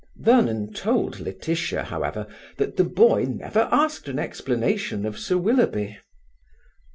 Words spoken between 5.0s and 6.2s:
of Sir Willoughby.